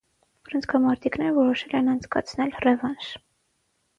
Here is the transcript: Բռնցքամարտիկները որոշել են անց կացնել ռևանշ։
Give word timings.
Բռնցքամարտիկները 0.47 1.33
որոշել 1.35 1.77
են 1.79 1.91
անց 1.93 2.09
կացնել 2.17 2.57
ռևանշ։ 2.65 3.13